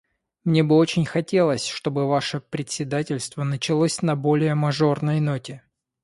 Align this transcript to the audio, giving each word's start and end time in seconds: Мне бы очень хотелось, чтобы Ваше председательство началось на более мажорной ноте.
Мне 0.45 0.63
бы 0.63 0.77
очень 0.77 1.05
хотелось, 1.05 1.67
чтобы 1.67 2.07
Ваше 2.07 2.39
председательство 2.39 3.43
началось 3.43 4.01
на 4.01 4.15
более 4.15 4.55
мажорной 4.55 5.19
ноте. 5.19 5.61